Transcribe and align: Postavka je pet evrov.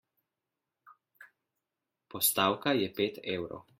Postavka 2.15 2.75
je 2.81 2.89
pet 3.01 3.21
evrov. 3.37 3.63